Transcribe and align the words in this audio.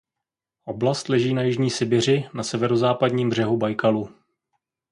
Oblast 0.65 1.09
leží 1.09 1.33
na 1.33 1.41
jižní 1.41 1.69
Sibiři 1.69 2.29
na 2.33 2.43
severozápadním 2.43 3.29
břehu 3.29 3.57
Bajkalu. 3.57 4.09